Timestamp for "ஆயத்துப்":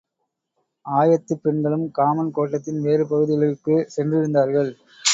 0.85-1.43